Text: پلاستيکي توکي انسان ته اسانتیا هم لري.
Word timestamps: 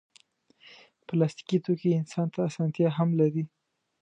پلاستيکي 1.07 1.57
توکي 1.65 1.89
انسان 1.99 2.27
ته 2.33 2.39
اسانتیا 2.49 2.89
هم 2.97 3.09
لري. 3.19 3.43